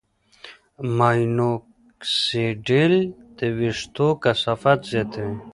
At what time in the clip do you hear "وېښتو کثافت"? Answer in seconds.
3.57-4.79